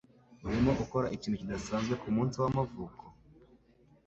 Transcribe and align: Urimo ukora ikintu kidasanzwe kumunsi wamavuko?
Urimo 0.47 0.71
ukora 0.83 1.07
ikintu 1.15 1.39
kidasanzwe 1.41 1.93
kumunsi 2.01 2.35
wamavuko? 2.41 3.03